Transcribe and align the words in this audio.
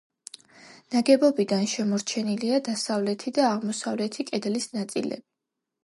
ნაგებობიდან 0.95 1.67
შემორჩენილია 1.75 2.59
დასავლეთი 2.71 3.35
და 3.39 3.47
აღმოსავლეთი 3.53 4.31
კედლის 4.33 4.71
ნაწილები. 4.81 5.29